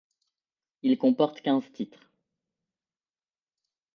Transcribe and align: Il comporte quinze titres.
Il 0.81 0.97
comporte 0.97 1.41
quinze 1.43 1.71
titres. 1.73 2.09